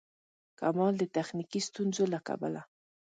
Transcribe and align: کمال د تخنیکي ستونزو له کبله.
کمال 0.59 0.93
د 0.99 1.03
تخنیکي 1.15 1.59
ستونزو 1.67 2.03
له 2.13 2.19
کبله. 2.27 2.61